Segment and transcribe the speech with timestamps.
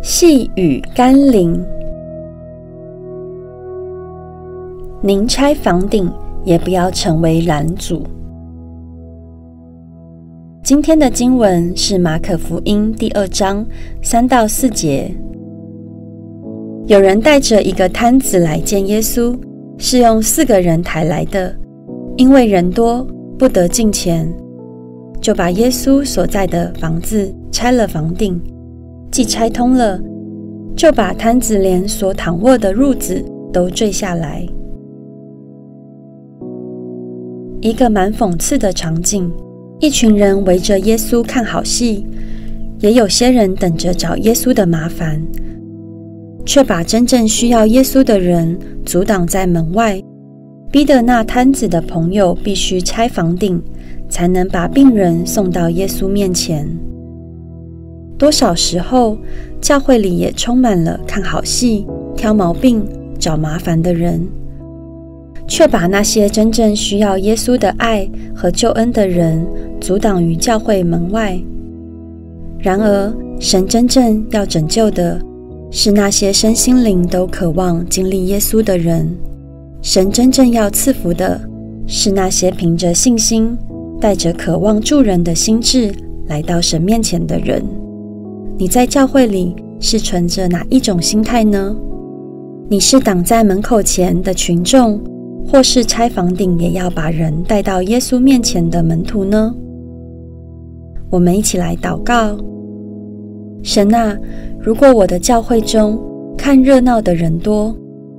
[0.00, 1.60] 细雨甘霖，
[5.02, 6.08] 宁拆房顶，
[6.44, 8.04] 也不要成为拦阻。
[10.62, 13.66] 今天的经文是马可福音第二章
[14.00, 15.12] 三到四节。
[16.86, 19.36] 有人带着一个摊子来见耶稣，
[19.78, 21.52] 是用四个人抬来的，
[22.16, 23.04] 因为人多，
[23.36, 24.32] 不得进前。
[25.20, 28.40] 就把耶稣所在的房子拆了房顶，
[29.18, 30.00] 既拆通了，
[30.76, 33.20] 就把摊子连所躺卧的褥子
[33.52, 34.46] 都坠下来。
[37.60, 39.28] 一个蛮讽刺的场景：
[39.80, 42.06] 一群人围着耶稣看好戏，
[42.78, 45.20] 也有些人等着找耶稣的麻烦，
[46.46, 48.56] 却把真正需要耶稣的人
[48.86, 50.00] 阻挡在门外，
[50.70, 53.60] 逼得那摊子的朋友必须拆房顶。
[54.08, 56.66] 才能把病人送到耶稣面前。
[58.18, 59.16] 多少时候，
[59.60, 62.84] 教会里也充满了看好戏、挑毛病、
[63.18, 64.26] 找麻烦的人，
[65.46, 69.46] 却把那些真正需要耶稣的爱和救恩的人
[69.80, 71.40] 阻挡于教会门外。
[72.58, 75.20] 然而，神真正要拯救的
[75.70, 79.08] 是那些身心灵都渴望经历耶稣的人。
[79.80, 81.40] 神真正要赐福的
[81.86, 83.56] 是那些凭着信心。
[84.00, 85.92] 带着渴望助人的心志
[86.28, 87.60] 来到神面前的人，
[88.60, 91.76] 你在教会里是存着哪一种心态呢？
[92.68, 95.00] 你是挡在门口前的群众，
[95.46, 99.54] 或是拆房顶也要把人带到耶稣面前的门徒呢？
[101.08, 102.36] 我们一起来祷告：
[103.62, 104.18] 神啊，
[104.58, 105.96] 如果我的教会中
[106.36, 107.72] 看热闹的人多，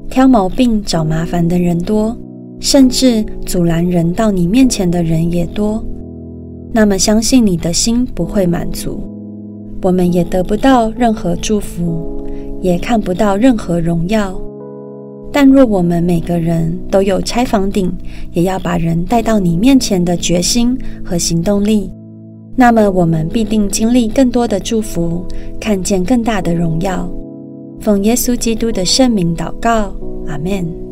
[0.09, 2.15] 挑毛病找麻烦的人多，
[2.61, 5.83] 甚至阻拦人到你面前的人也多，
[6.71, 9.01] 那么相信你的心不会满足，
[9.81, 12.27] 我们也得不到任何祝福，
[12.61, 14.39] 也看不到任何荣耀。
[15.31, 17.91] 但若我们每个人都有拆房顶，
[18.33, 21.89] 也要把人带到你面前的决心和行动力，
[22.55, 25.23] 那么我们必定经历更多的祝福，
[25.59, 27.09] 看见更大的荣耀。
[27.79, 29.93] 奉耶稣基督的圣名祷告，
[30.27, 30.88] 阿门。